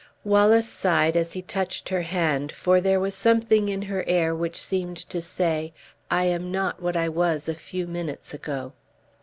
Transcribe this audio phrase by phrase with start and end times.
[0.23, 4.59] Wallace sighed as he touched her hand, for there was something in her air which
[4.59, 5.73] seemed to say,
[6.09, 8.73] "I am not what I was a few minutes ago."